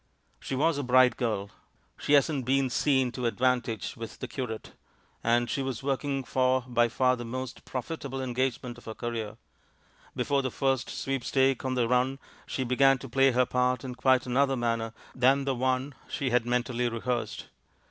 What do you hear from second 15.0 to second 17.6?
than the one she had mentally rehearsed.